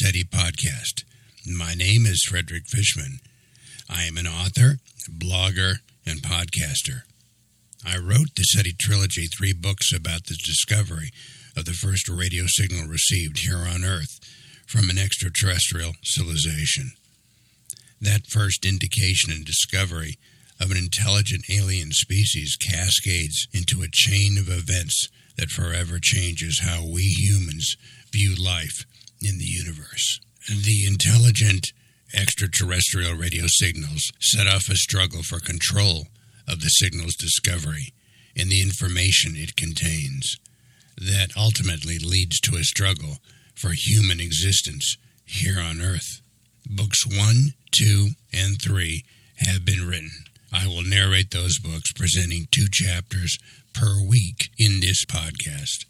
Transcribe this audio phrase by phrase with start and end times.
[0.00, 1.02] SETI podcast.
[1.44, 3.18] My name is Frederick Fichman.
[3.90, 4.76] I am an author,
[5.10, 7.02] blogger, and podcaster.
[7.84, 11.10] I wrote the SETI trilogy, three books about the discovery
[11.56, 14.20] of the first radio signal received here on Earth
[14.68, 16.92] from an extraterrestrial civilization.
[18.00, 20.14] That first indication and discovery
[20.60, 26.86] of an intelligent alien species cascades into a chain of events that forever changes how
[26.86, 27.74] we humans
[28.12, 28.84] view life
[29.20, 30.20] in the universe.
[30.48, 31.72] The intelligent
[32.14, 36.06] extraterrestrial radio signals set off a struggle for control
[36.46, 37.92] of the signal's discovery
[38.36, 40.36] and the information it contains.
[40.96, 43.18] That ultimately leads to a struggle
[43.54, 46.22] for human existence here on Earth.
[46.68, 49.04] Books 1, 2, and 3
[49.38, 50.10] have been written.
[50.52, 53.38] I will narrate those books, presenting two chapters
[53.74, 55.84] per week in this podcast,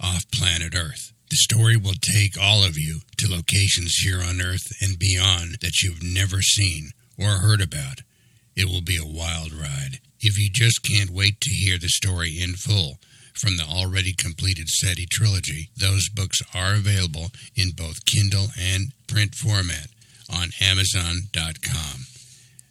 [0.00, 1.12] Off Planet Earth.
[1.28, 5.82] The story will take all of you to locations here on Earth and beyond that
[5.82, 8.02] you've never seen or heard about.
[8.54, 9.98] It will be a wild ride.
[10.20, 12.98] If you just can't wait to hear the story in full
[13.34, 19.34] from the already completed SETI trilogy, those books are available in both Kindle and print
[19.34, 19.88] format
[20.32, 22.06] on Amazon.com.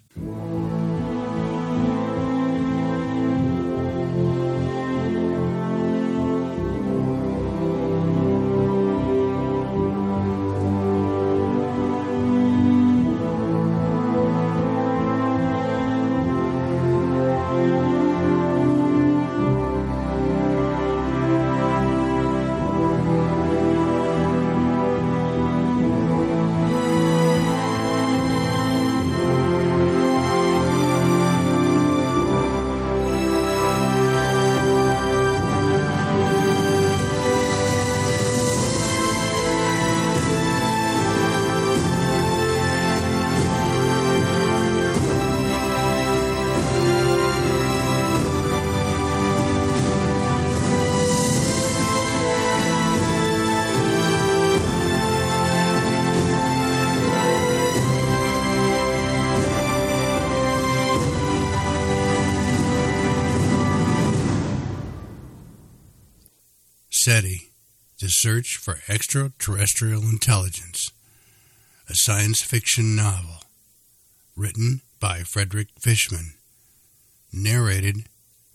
[68.20, 70.90] Search for Extraterrestrial Intelligence,
[71.86, 73.42] a science fiction novel,
[74.34, 76.32] written by Frederick Fichman,
[77.30, 78.08] narrated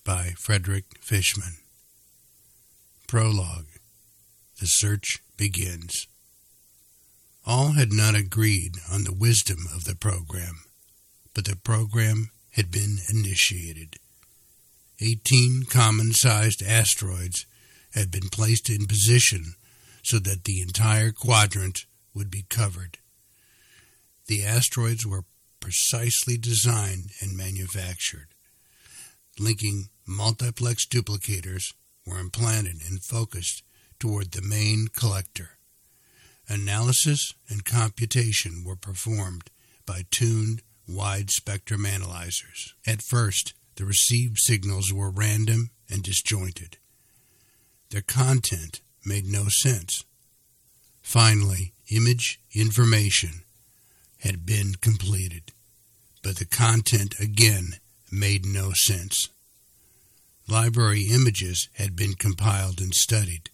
[0.03, 1.57] by Frederick Fichman.
[3.07, 3.67] Prologue
[4.59, 6.07] The Search Begins.
[7.45, 10.63] All had not agreed on the wisdom of the program,
[11.35, 13.97] but the program had been initiated.
[14.99, 17.45] Eighteen common sized asteroids
[17.93, 19.55] had been placed in position
[20.03, 22.97] so that the entire quadrant would be covered.
[24.27, 25.25] The asteroids were
[25.59, 28.27] precisely designed and manufactured.
[29.39, 31.73] Linking multiplex duplicators
[32.05, 33.63] were implanted and focused
[33.99, 35.57] toward the main collector.
[36.49, 39.51] Analysis and computation were performed
[39.85, 42.73] by tuned wide spectrum analyzers.
[42.85, 46.77] At first, the received signals were random and disjointed.
[47.91, 50.05] Their content made no sense.
[51.01, 53.43] Finally, image information
[54.19, 55.51] had been completed,
[56.23, 57.75] but the content again
[58.09, 59.27] made no sense.
[60.47, 63.49] Library images had been compiled and studied.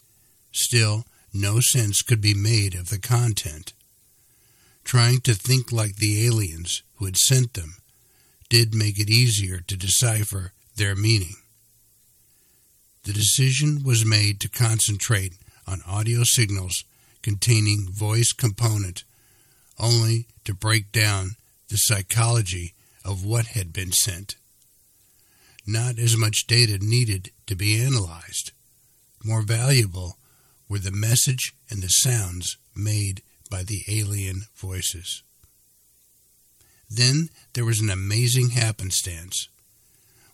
[0.52, 3.74] Still, no sense could be made of the content.
[4.84, 7.78] Trying to think like the aliens who had sent them
[8.50, 11.38] did make it easier to decipher their meaning
[13.08, 15.32] the decision was made to concentrate
[15.66, 16.84] on audio signals
[17.22, 19.06] containing voice component
[19.80, 21.32] only to break down
[21.70, 22.74] the psychology
[23.06, 24.36] of what had been sent.
[25.66, 28.52] Not as much data needed to be analyzed.
[29.24, 30.18] More valuable
[30.68, 35.24] were the message and the sounds made by the alien voices.
[36.90, 39.48] Then there was an amazing happenstance.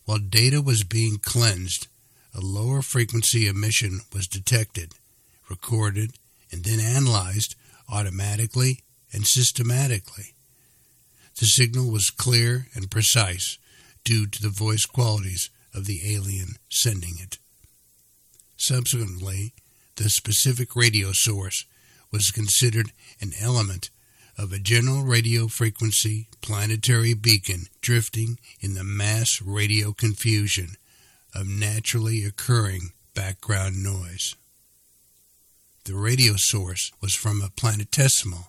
[0.05, 1.87] While data was being cleansed,
[2.35, 4.93] a lower frequency emission was detected,
[5.49, 6.11] recorded,
[6.51, 7.55] and then analyzed
[7.91, 8.79] automatically
[9.11, 10.33] and systematically.
[11.39, 13.57] The signal was clear and precise
[14.03, 17.37] due to the voice qualities of the alien sending it.
[18.57, 19.53] Subsequently,
[19.95, 21.65] the specific radio source
[22.11, 23.89] was considered an element
[24.37, 30.75] of a general radio frequency planetary beacon drifting in the mass radio confusion
[31.33, 34.35] of naturally occurring background noise.
[35.85, 38.47] The radio source was from a planetesimal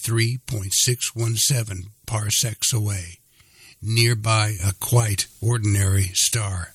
[0.00, 3.20] 3.617 parsecs away,
[3.80, 6.74] nearby a quite ordinary star.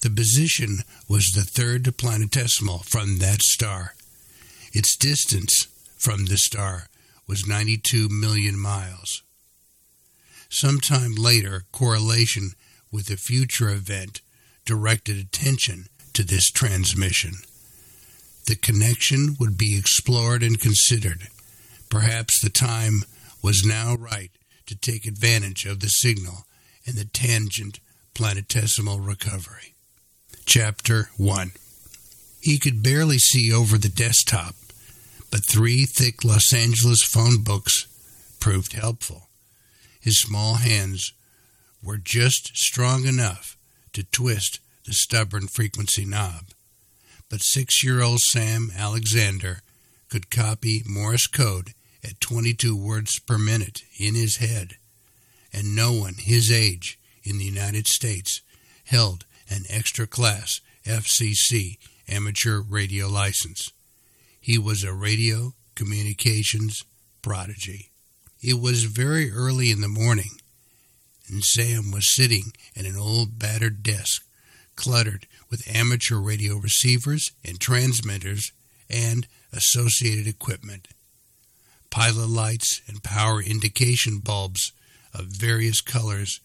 [0.00, 0.78] The position
[1.08, 3.94] was the third planetesimal from that star.
[4.72, 5.66] Its distance
[5.98, 6.88] from the star
[7.26, 9.22] was 92 million miles.
[10.48, 12.52] Sometime later, correlation
[12.90, 14.20] with a future event
[14.70, 17.32] directed attention to this transmission.
[18.46, 21.26] The connection would be explored and considered.
[21.88, 23.00] Perhaps the time
[23.42, 24.30] was now right
[24.66, 26.44] to take advantage of the signal
[26.86, 27.80] and the tangent
[28.14, 29.74] planetesimal recovery.
[30.46, 31.50] Chapter 1
[32.40, 34.54] He could barely see over the desktop
[35.32, 37.88] but three thick Los Angeles phone books
[38.38, 39.30] proved helpful.
[40.00, 41.12] His small hands
[41.82, 43.56] were just strong enough
[43.92, 46.46] to twist the stubborn frequency knob.
[47.28, 49.60] But six year old Sam Alexander
[50.08, 54.76] could copy Morse code at 22 words per minute in his head,
[55.52, 58.40] and no one his age in the United States
[58.84, 61.78] held an extra class FCC
[62.08, 63.72] amateur radio license.
[64.40, 66.84] He was a radio communications
[67.22, 67.90] prodigy.
[68.42, 70.39] It was very early in the morning,
[71.30, 74.24] and Sam was sitting at an old battered desk,
[74.76, 78.52] cluttered with amateur radio receivers and transmitters
[78.88, 80.88] and associated equipment.
[81.90, 84.72] Pilot lights and power indication bulbs
[85.12, 86.40] of various colors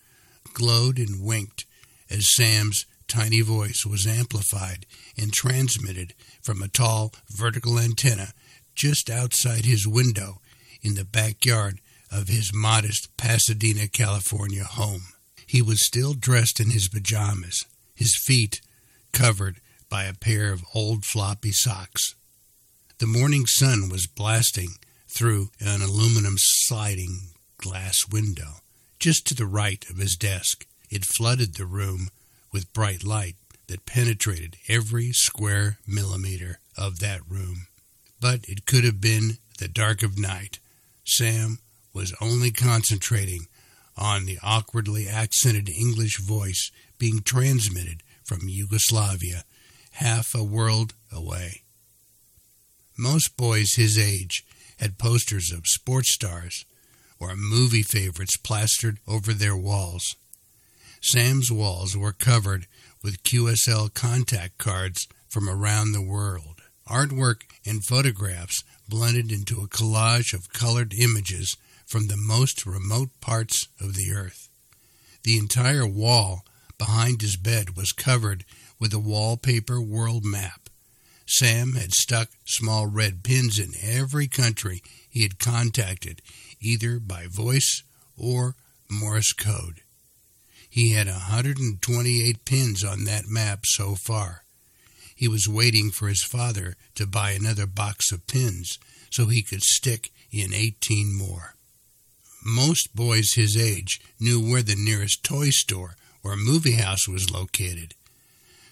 [0.53, 1.65] glowed and winked
[2.09, 4.85] as Sam's tiny voice was amplified
[5.17, 8.29] and transmitted from a tall vertical antenna
[8.73, 10.41] just outside his window
[10.81, 11.79] in the backyard
[12.15, 15.07] of his modest Pasadena, California home.
[15.45, 18.61] He was still dressed in his pajamas, his feet
[19.11, 19.59] covered
[19.89, 22.15] by a pair of old floppy socks.
[22.99, 24.69] The morning sun was blasting
[25.09, 28.61] through an aluminum sliding glass window
[28.97, 30.65] just to the right of his desk.
[30.89, 32.07] It flooded the room
[32.51, 33.35] with bright light
[33.67, 37.67] that penetrated every square millimeter of that room.
[38.21, 40.59] But it could have been the dark of night.
[41.03, 41.59] Sam
[41.95, 43.47] was only concentrating
[43.97, 49.45] on the awkwardly accented English voice being transmitted from Yugoslavia,
[49.91, 51.61] half a world away.
[52.97, 54.45] Most boys his age
[54.77, 56.65] had posters of sports stars
[57.17, 60.17] or movie favorites plastered over their walls.
[61.01, 62.67] Sam's walls were covered
[63.01, 66.61] with QSL contact cards from around the world.
[66.89, 71.55] Artwork and photographs blended into a collage of colored images
[71.85, 74.49] from the most remote parts of the earth.
[75.23, 76.45] The entire wall
[76.77, 78.45] behind his bed was covered
[78.79, 80.69] with a wallpaper world map.
[81.27, 86.21] Sam had stuck small red pins in every country he had contacted,
[86.61, 87.83] either by voice
[88.17, 88.55] or
[88.89, 89.81] Morse code.
[90.69, 94.43] He had 128 pins on that map so far.
[95.15, 98.77] He was waiting for his father to buy another box of pins
[99.09, 101.54] so he could stick in 18 more.
[102.45, 107.95] Most boys his age knew where the nearest toy store or movie house was located.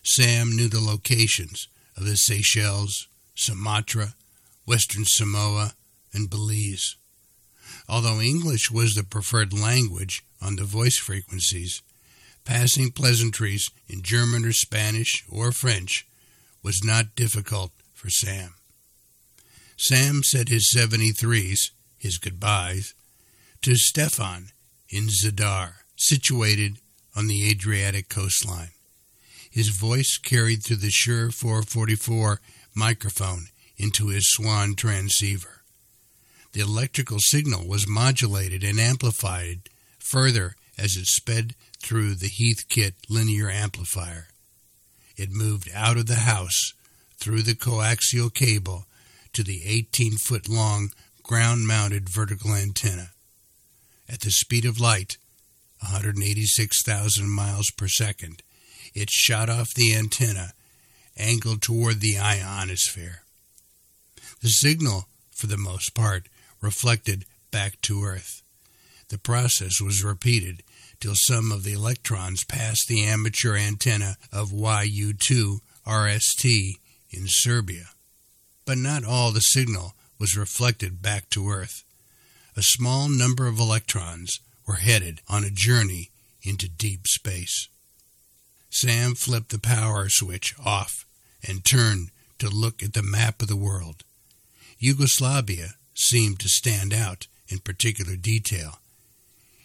[0.03, 4.13] Sam knew the locations of the Seychelles, Sumatra,
[4.65, 5.73] Western Samoa,
[6.13, 6.95] and Belize.
[7.89, 11.81] Although English was the preferred language on the voice frequencies,
[12.45, 16.05] Passing pleasantries in German or Spanish or French
[16.61, 18.55] was not difficult for Sam.
[19.77, 22.93] Sam said his 73s, his goodbyes,
[23.63, 24.49] to Stefan
[24.89, 26.79] in Zadar, situated
[27.15, 28.71] on the Adriatic coastline.
[29.49, 32.41] His voice carried through the Shure 444
[32.75, 35.61] microphone into his Swan transceiver.
[36.51, 43.49] The electrical signal was modulated and amplified further as it sped through the Heathkit linear
[43.49, 44.27] amplifier.
[45.15, 46.73] It moved out of the house
[47.17, 48.87] through the coaxial cable
[49.31, 50.89] to the 18 foot long
[51.23, 53.12] ground mounted vertical antenna.
[54.09, 55.17] At the speed of light,
[55.79, 58.43] 186,000 miles per second.
[58.93, 60.53] It shot off the antenna,
[61.17, 63.23] angled toward the ionosphere.
[64.41, 66.27] The signal, for the most part,
[66.61, 68.41] reflected back to Earth.
[69.09, 70.63] The process was repeated
[70.99, 76.73] till some of the electrons passed the amateur antenna of YU2 RST
[77.09, 77.89] in Serbia.
[78.65, 81.83] But not all the signal was reflected back to Earth.
[82.55, 86.11] A small number of electrons were headed on a journey
[86.43, 87.67] into deep space.
[88.69, 91.05] Sam flipped the power switch off
[91.47, 94.03] and turned to look at the map of the world.
[94.77, 98.79] Yugoslavia seemed to stand out in particular detail.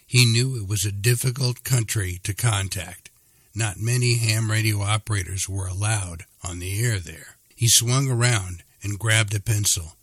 [0.07, 3.11] He knew it was a difficult country to contact.
[3.55, 7.37] Not many ham radio operators were allowed on the air there.
[7.55, 9.98] He swung around and grabbed a pencil.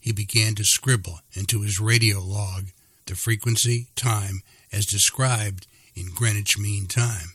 [0.00, 2.66] He began to scribble into his radio log
[3.06, 7.32] the frequency, time, as described in Greenwich Mean Time.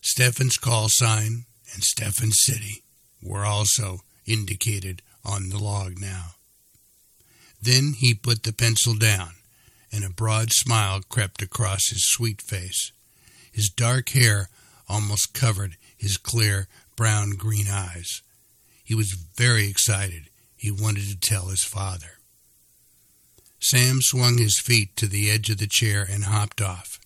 [0.00, 2.82] Stefan's call sign and Stephan City
[3.22, 6.34] were also indicated on the log now.
[7.60, 9.34] Then he put the pencil down,
[9.92, 12.90] and a broad smile crept across his sweet face.
[13.52, 14.48] His dark hair
[14.88, 18.22] almost covered his clear brown green eyes.
[18.82, 20.28] He was very excited.
[20.62, 22.18] He wanted to tell his father.
[23.58, 27.00] Sam swung his feet to the edge of the chair and hopped off.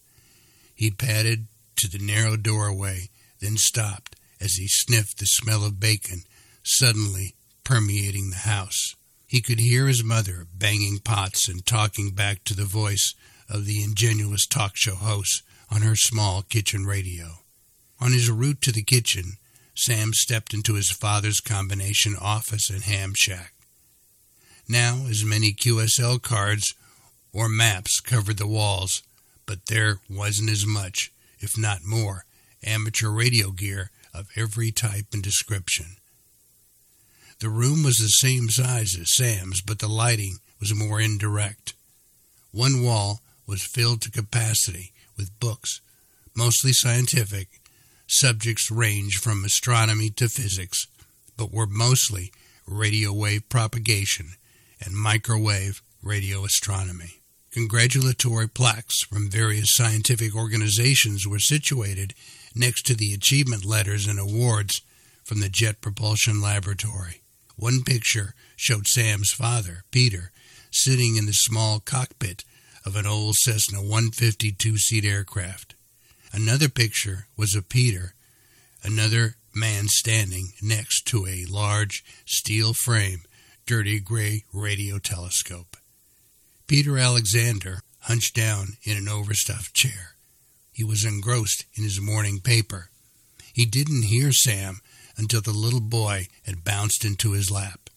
[0.74, 1.46] He padded
[1.76, 3.08] to the narrow doorway,
[3.40, 6.24] then stopped as he sniffed the smell of bacon
[6.62, 7.34] suddenly
[7.64, 8.94] permeating the house.
[9.26, 13.14] He could hear his mother banging pots and talking back to the voice
[13.48, 17.38] of the ingenuous talk show host on her small kitchen radio.
[18.00, 19.38] On his route to the kitchen,
[19.78, 23.54] Sam stepped into his father's combination office and ham shack.
[24.68, 26.74] Now, as many QSL cards
[27.32, 29.02] or maps covered the walls,
[29.44, 32.24] but there wasn't as much, if not more,
[32.64, 35.96] amateur radio gear of every type and description.
[37.38, 41.74] The room was the same size as Sam's, but the lighting was more indirect.
[42.50, 45.80] One wall was filled to capacity with books,
[46.34, 47.48] mostly scientific.
[48.08, 50.86] Subjects ranged from astronomy to physics,
[51.36, 52.32] but were mostly
[52.66, 54.34] radio wave propagation
[54.84, 57.20] and microwave radio astronomy.
[57.52, 62.12] Congratulatory plaques from various scientific organizations were situated
[62.54, 64.82] next to the achievement letters and awards
[65.24, 67.22] from the Jet Propulsion Laboratory.
[67.56, 70.32] One picture showed Sam's father, Peter,
[70.70, 72.44] sitting in the small cockpit
[72.84, 75.75] of an old Cessna 152 seat aircraft.
[76.36, 78.12] Another picture was of Peter,
[78.82, 83.22] another man standing next to a large steel frame
[83.64, 85.78] dirty gray radio telescope.
[86.66, 90.16] Peter Alexander hunched down in an overstuffed chair.
[90.74, 92.90] He was engrossed in his morning paper.
[93.54, 94.80] He didn't hear Sam
[95.16, 97.88] until the little boy had bounced into his lap.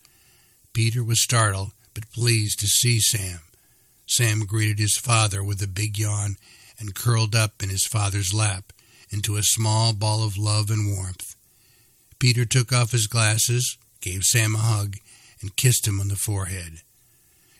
[0.71, 3.41] Peter was startled but pleased to see Sam.
[4.07, 6.37] Sam greeted his father with a big yawn
[6.79, 8.71] and curled up in his father's lap
[9.09, 11.35] into a small ball of love and warmth.
[12.19, 14.97] Peter took off his glasses, gave Sam a hug,
[15.41, 16.81] and kissed him on the forehead.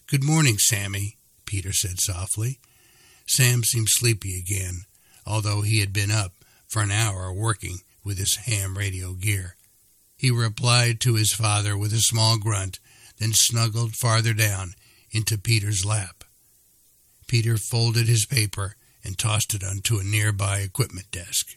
[0.07, 2.59] Good morning, Sammy, Peter said softly.
[3.27, 4.81] Sam seemed sleepy again,
[5.25, 6.33] although he had been up
[6.67, 9.55] for an hour working with his ham radio gear.
[10.17, 12.79] He replied to his father with a small grunt,
[13.19, 14.73] then snuggled farther down
[15.11, 16.23] into Peter's lap.
[17.27, 21.55] Peter folded his paper and tossed it onto a nearby equipment desk.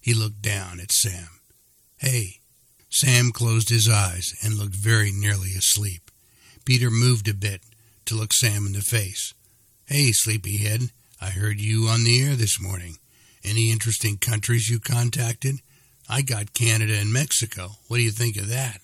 [0.00, 1.28] He looked down at Sam.
[1.98, 2.40] Hey,
[2.88, 6.10] Sam closed his eyes and looked very nearly asleep.
[6.64, 7.62] Peter moved a bit
[8.06, 9.34] to look Sam in the face.
[9.86, 12.96] Hey, sleepyhead, I heard you on the air this morning.
[13.44, 15.56] Any interesting countries you contacted?
[16.08, 17.72] I got Canada and Mexico.
[17.88, 18.80] What do you think of that?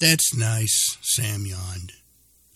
[0.00, 1.92] That's nice, Sam yawned.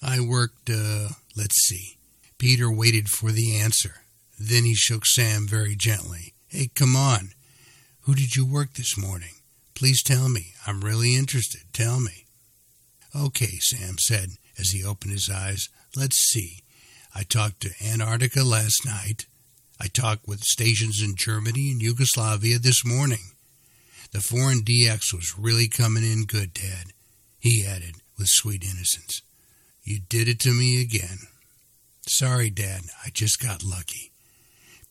[0.02, 1.96] I worked, uh, let's see.
[2.36, 4.02] Peter waited for the answer.
[4.38, 6.34] Then he shook Sam very gently.
[6.48, 7.30] Hey, come on.
[8.02, 9.34] Who did you work this morning?
[9.74, 10.52] Please tell me.
[10.66, 11.62] I'm really interested.
[11.72, 12.24] Tell me.
[13.14, 15.68] Okay, Sam said as he opened his eyes.
[15.96, 16.62] Let's see.
[17.14, 19.26] I talked to Antarctica last night.
[19.80, 23.32] I talked with stations in Germany and Yugoslavia this morning.
[24.12, 26.92] The foreign DX was really coming in good, Dad,
[27.38, 29.22] he added with sweet innocence.
[29.84, 31.18] You did it to me again.
[32.06, 34.12] Sorry, Dad, I just got lucky.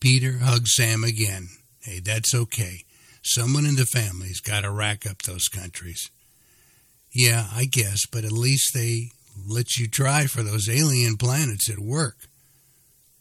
[0.00, 1.48] Peter hugged Sam again.
[1.80, 2.84] Hey, that's okay.
[3.22, 6.10] Someone in the family's got to rack up those countries.
[7.12, 9.10] Yeah, I guess, but at least they
[9.46, 12.16] let you try for those alien planets at work.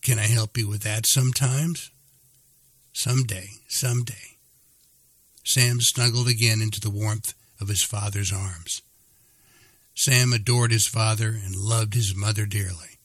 [0.02, 1.92] Can I help you with that sometimes?
[2.94, 4.38] Someday, someday.
[5.46, 8.82] Sam snuggled again into the warmth of his father's arms.
[9.96, 13.00] Sam adored his father and loved his mother dearly.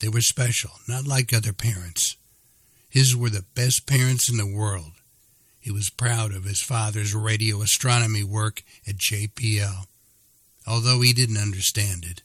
[0.00, 2.16] They were special, not like other parents.
[2.96, 4.92] His were the best parents in the world.
[5.60, 9.84] He was proud of his father's radio astronomy work at JPL,
[10.66, 12.22] although he didn't understand it.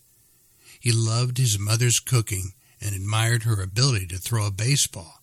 [0.80, 5.22] He loved his mother's cooking and admired her ability to throw a baseball,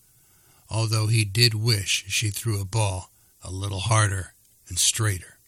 [0.69, 3.11] although he did wish she threw a ball
[3.43, 4.35] a little harder
[4.69, 5.39] and straighter.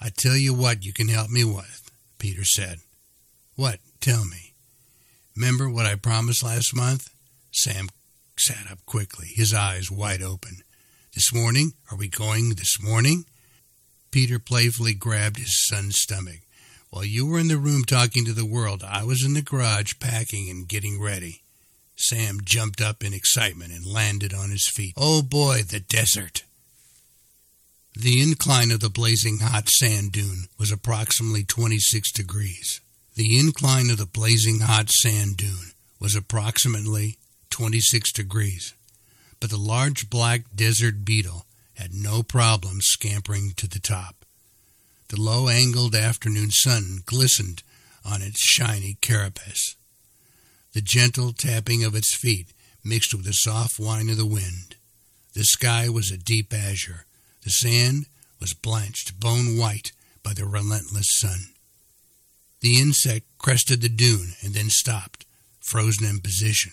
[0.00, 2.78] I tell you what you can help me with, Peter said.
[3.54, 3.78] What?
[4.00, 4.54] Tell me.
[5.36, 7.10] Remember what I promised last month?
[7.52, 7.90] Sam
[8.40, 10.62] sat up quickly, his eyes wide open.
[11.14, 11.74] This morning?
[11.90, 13.26] Are we going this morning?
[14.10, 16.40] Peter playfully grabbed his son's stomach.
[16.90, 19.92] While you were in the room talking to the world, I was in the garage
[20.00, 21.42] packing and getting ready.
[21.96, 24.94] Sam jumped up in excitement and landed on his feet.
[24.96, 26.44] Oh boy, the desert!
[27.94, 32.80] The incline of the blazing hot sand dune was approximately 26 degrees.
[33.14, 37.18] The incline of the blazing hot sand dune was approximately
[37.50, 38.74] 26 degrees,
[39.38, 44.24] but the large black desert beetle had no problem scampering to the top.
[45.08, 47.62] The low angled afternoon sun glistened
[48.04, 49.76] on its shiny carapace.
[50.72, 52.52] The gentle tapping of its feet
[52.84, 54.76] mixed with the soft whine of the wind.
[55.34, 57.06] The sky was a deep azure.
[57.42, 58.06] The sand
[58.38, 59.92] was blanched bone white
[60.22, 61.54] by the relentless sun.
[62.60, 65.24] The insect crested the dune and then stopped,
[65.60, 66.72] frozen in position.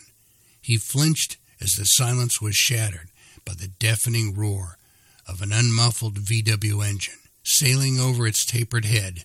[0.68, 3.08] He flinched as the silence was shattered
[3.46, 4.78] by the deafening roar
[5.26, 9.24] of an unmuffled VW engine sailing over its tapered head,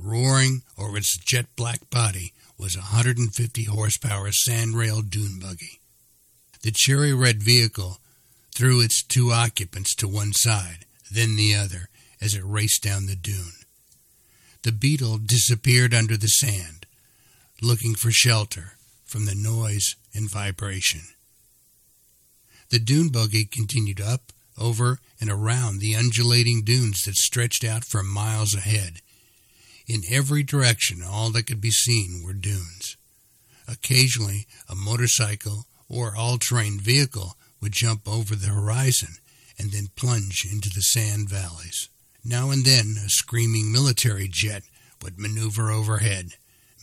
[0.00, 5.78] roaring over its jet black body, was a 150 horsepower sandrail dune buggy.
[6.62, 8.00] The cherry red vehicle
[8.54, 13.14] threw its two occupants to one side, then the other, as it raced down the
[13.14, 13.52] dune.
[14.62, 16.86] The beetle disappeared under the sand,
[17.60, 18.77] looking for shelter
[19.08, 21.00] from the noise and vibration.
[22.68, 28.02] The dune buggy continued up over and around the undulating dunes that stretched out for
[28.02, 29.00] miles ahead.
[29.86, 32.98] In every direction, all that could be seen were dunes.
[33.66, 39.14] Occasionally, a motorcycle or all terrain vehicle would jump over the horizon
[39.58, 41.88] and then plunge into the sand valleys.
[42.22, 44.64] Now and then, a screaming military jet
[45.00, 46.32] would maneuver overhead,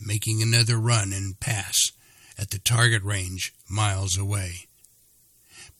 [0.00, 1.92] making another run and pass
[2.38, 4.66] at the target range miles away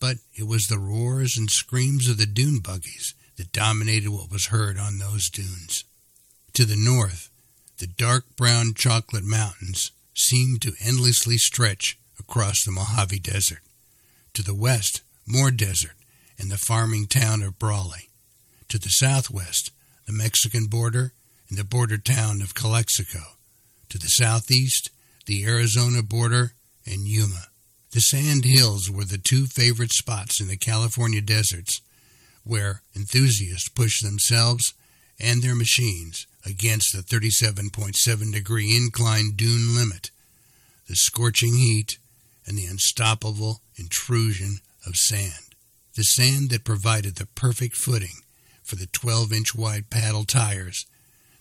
[0.01, 4.47] but it was the roars and screams of the dune buggies that dominated what was
[4.47, 5.85] heard on those dunes.
[6.55, 7.31] To the north,
[7.79, 13.61] the dark brown chocolate mountains seemed to endlessly stretch across the Mojave Desert.
[14.35, 15.97] To the west, more desert
[16.39, 18.11] and the farming town of Brawley.
[18.69, 19.71] To the southwest,
[20.07, 21.13] the Mexican border
[21.49, 23.21] and the border town of Calexico.
[23.91, 24.91] To the southeast,
[25.27, 26.53] the Arizona border
[26.87, 27.49] and Yuma.
[27.91, 31.81] The sand hills were the two favorite spots in the California deserts
[32.45, 34.75] where enthusiasts pushed themselves
[35.19, 40.11] and their machines against the 37.7 degree incline dune limit,
[40.89, 41.99] the scorching heat,
[42.47, 45.55] and the unstoppable intrusion of sand.
[45.97, 48.23] The sand that provided the perfect footing
[48.63, 50.87] for the 12 inch wide paddle tires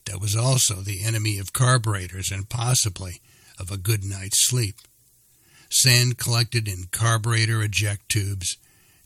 [0.06, 3.22] that was also the enemy of carburetors and possibly
[3.60, 4.76] of a good night's sleep
[5.70, 8.58] sand collected in carburetor eject tubes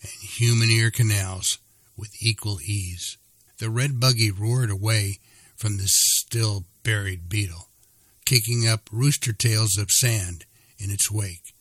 [0.02, 1.58] and human ear canals
[1.98, 3.18] with equal ease.
[3.58, 5.18] The red buggy roared away
[5.58, 7.68] from the still buried beetle,
[8.26, 10.46] kicking up rooster tails of sand
[10.78, 11.54] in its wake.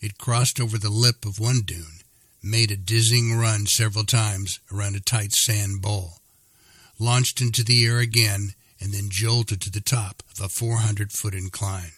[0.00, 2.00] It crossed over the lip of one dune,
[2.42, 6.20] made a dizzying run several times around a tight sand bowl,
[6.98, 11.34] launched into the air again, and then jolted to the top of a 400 foot
[11.34, 11.92] incline.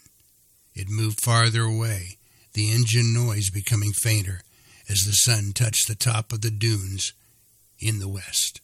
[0.79, 2.19] It moved farther away,
[2.53, 4.43] the engine noise becoming fainter
[4.89, 7.13] as the sun touched the top of the dunes
[7.81, 8.61] in the west.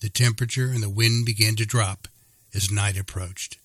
[0.00, 2.06] The temperature and the wind began to drop
[2.52, 3.56] as night approached.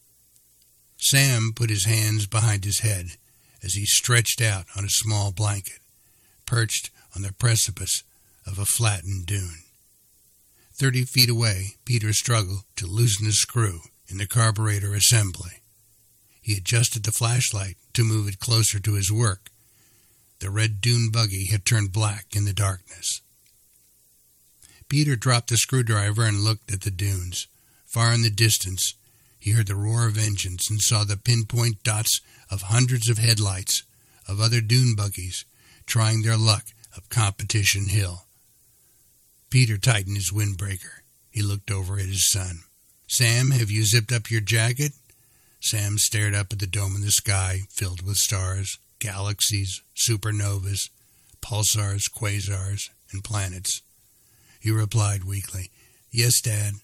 [0.98, 3.18] Sam put his hands behind his head
[3.62, 5.80] as he stretched out on a small blanket,
[6.46, 8.04] perched on the precipice
[8.46, 9.64] of a flattened dune.
[10.74, 15.64] Thirty feet away, Peter struggled to loosen a screw in the carburetor assembly.
[16.48, 19.50] He adjusted the flashlight to move it closer to his work.
[20.40, 23.20] The red dune buggy had turned black in the darkness.
[24.88, 27.48] Peter dropped the screwdriver and looked at the dunes.
[27.86, 28.94] Far in the distance,
[29.38, 33.84] he heard the roar of engines and saw the pinpoint dots of hundreds of headlights
[34.26, 35.44] of other dune buggies
[35.86, 38.26] trying their luck up Competition Hill.
[39.50, 41.02] Peter tightened his windbreaker.
[41.30, 42.60] He looked over at his son.
[43.06, 44.94] Sam, have you zipped up your jacket?
[45.60, 50.90] Sam stared up at the dome in the sky, filled with stars, galaxies, supernovas,
[51.42, 53.82] pulsars, quasars, and planets.
[54.60, 55.72] He replied weakly,
[56.12, 56.76] Yes, Dad.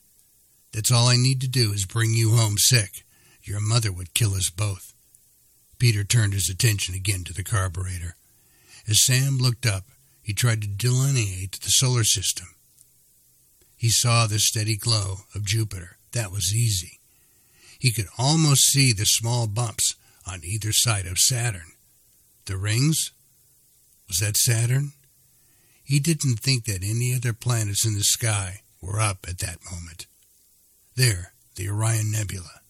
[0.73, 3.03] That's all I need to do is bring you home sick.
[3.43, 4.93] Your mother would kill us both.
[5.77, 8.15] Peter turned his attention again to the carburetor.
[8.87, 9.83] As Sam looked up,
[10.21, 12.47] he tried to delineate the solar system.
[13.75, 15.97] He saw the steady glow of Jupiter.
[16.13, 16.99] That was easy.
[17.83, 21.73] He could almost see the small bumps on either side of Saturn.
[22.45, 23.11] The rings?
[24.07, 24.93] Was that Saturn?
[25.83, 30.07] He didn't think that any other planets in the sky were up at that moment.
[30.95, 32.61] There, the Orion Nebula.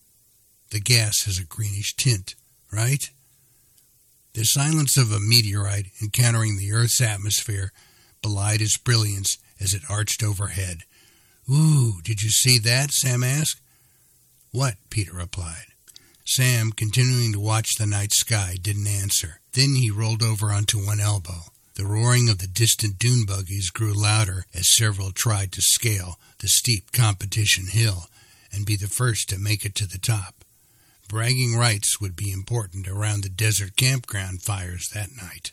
[0.71, 2.33] The gas has a greenish tint,
[2.71, 3.07] right?
[4.33, 7.71] The silence of a meteorite encountering the Earth's atmosphere
[8.23, 10.79] belied its brilliance as it arched overhead.
[11.47, 12.89] Ooh, did you see that?
[12.89, 13.59] Sam asked.
[14.53, 14.75] What?
[14.91, 15.65] Peter replied.
[16.25, 19.41] Sam, continuing to watch the night sky, didn't answer.
[19.53, 21.51] Then he rolled over onto one elbow.
[21.73, 26.47] The roaring of the distant dune buggies grew louder as several tried to scale the
[26.47, 28.05] steep competition hill
[28.51, 30.45] and be the first to make it to the top.
[31.09, 35.51] Bragging rights would be important around the desert campground fires that night.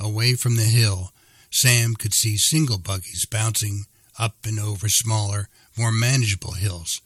[0.00, 1.12] Away from the hill,
[1.52, 3.84] Sam could see single buggies bouncing
[4.18, 7.00] up and over smaller, more manageable hills,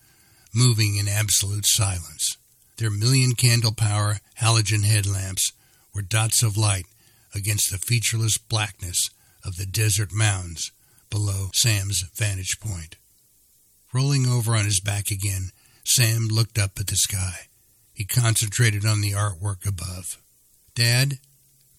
[0.55, 2.37] moving in absolute silence.
[2.77, 5.53] Their million candle power halogen headlamps
[5.95, 6.87] were dots of light
[7.35, 9.11] against the featureless blackness
[9.45, 10.73] of the desert mounds
[11.11, 12.97] below Sam's vantage point.
[13.93, 15.51] Rolling over on his back again,
[15.85, 17.49] Sam looked up at the sky.
[17.93, 20.21] He concentrated on the artwork above.
[20.75, 21.19] Dad,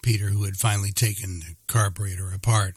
[0.02, 2.76] Peter, who had finally taken the carburetor apart,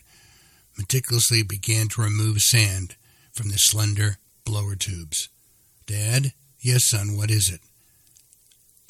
[0.77, 2.97] meticulously began to remove sand
[3.33, 5.29] from the slender blower tubes.
[5.89, 6.33] Dad?
[6.61, 7.61] Yes, son, what is it?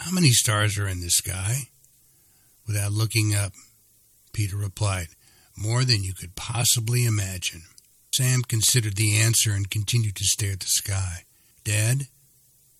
[0.00, 1.68] How many stars are in the sky?
[2.66, 3.52] Without looking up,
[4.32, 5.06] Peter replied,
[5.56, 7.62] More than you could possibly imagine.
[8.12, 11.24] Sam considered the answer and continued to stare at the sky.
[11.62, 12.08] Dad?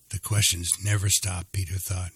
[0.09, 2.11] The questions never stopped, Peter thought.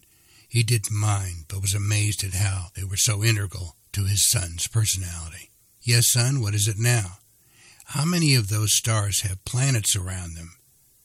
[0.49, 4.67] He didn't mind, but was amazed at how they were so integral to his son's
[4.67, 5.51] personality.
[5.81, 7.19] Yes, son, what is it now?
[7.85, 10.55] How many of those stars have planets around them?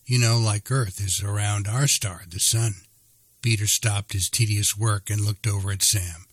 [0.08, 2.76] You know, like Earth is around our star, the sun.
[3.42, 6.24] Peter stopped his tedious work and looked over at Sam.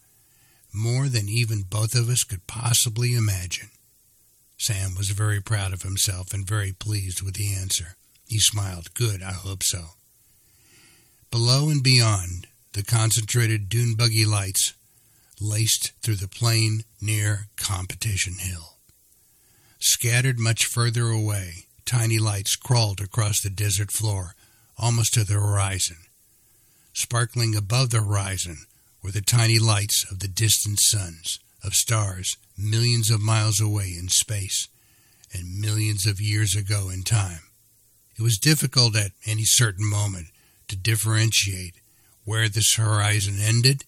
[0.73, 3.67] More than even both of us could possibly imagine.
[4.57, 7.97] Sam was very proud of himself and very pleased with the answer.
[8.29, 8.93] He smiled.
[8.93, 9.87] Good, I hope so.
[11.29, 14.73] Below and beyond, the concentrated dune buggy lights
[15.41, 18.77] laced through the plain near Competition Hill.
[19.79, 24.35] Scattered much further away, tiny lights crawled across the desert floor,
[24.77, 25.97] almost to the horizon.
[26.93, 28.65] Sparkling above the horizon
[29.03, 34.07] were the tiny lights of the distant suns, of stars millions of miles away in
[34.07, 34.67] space
[35.33, 37.41] and millions of years ago in time.
[38.17, 40.27] It was difficult at any certain moment
[40.69, 41.75] to differentiate
[42.23, 43.83] where this horizon ended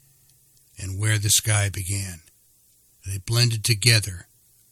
[0.77, 2.21] and where the sky began.
[3.05, 4.27] They blended together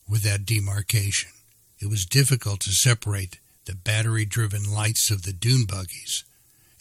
[0.10, 1.32] without demarcation.
[1.86, 6.24] It was difficult to separate the battery driven lights of the dune buggies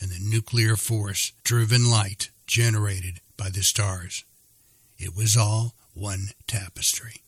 [0.00, 4.24] and the nuclear force driven light generated by the stars.
[4.98, 7.20] It was all one tapestry.